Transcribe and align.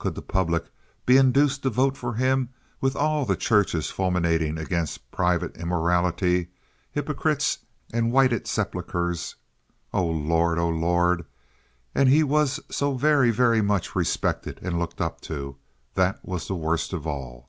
Could 0.00 0.16
the 0.16 0.20
public 0.22 0.64
be 1.06 1.16
induced 1.16 1.62
to 1.62 1.70
vote 1.70 1.96
for 1.96 2.14
him 2.14 2.48
with 2.80 2.96
all 2.96 3.24
the 3.24 3.36
churches 3.36 3.88
fulminating 3.88 4.58
against 4.58 5.08
private 5.12 5.56
immorality, 5.56 6.48
hypocrites, 6.90 7.58
and 7.92 8.10
whited 8.10 8.48
sepulchers? 8.48 9.36
Oh, 9.94 10.06
Lord! 10.08 10.58
Oh, 10.58 10.70
Lord! 10.70 11.24
And 11.94 12.08
he 12.08 12.24
was 12.24 12.58
so 12.68 12.94
very, 12.94 13.30
very 13.30 13.62
much 13.62 13.94
respected 13.94 14.58
and 14.60 14.76
looked 14.76 15.00
up 15.00 15.20
to—that 15.20 16.18
was 16.24 16.48
the 16.48 16.56
worst 16.56 16.92
of 16.92 17.06
it 17.06 17.08
all. 17.08 17.48